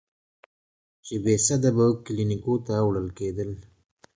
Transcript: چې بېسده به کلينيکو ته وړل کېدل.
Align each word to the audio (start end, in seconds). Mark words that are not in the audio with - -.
چې 1.05 1.13
بېسده 1.23 1.69
به 1.77 1.85
کلينيکو 2.05 2.53
ته 2.65 2.75
وړل 2.87 3.09
کېدل. 3.19 3.51